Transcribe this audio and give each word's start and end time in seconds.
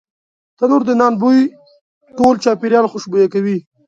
تنور 0.57 0.81
د 0.85 0.91
نان 0.99 1.13
بوی 1.21 1.39
ټول 2.17 2.35
چاپېریال 2.43 2.85
خوشبویه 2.91 3.27
کوي 3.33 3.57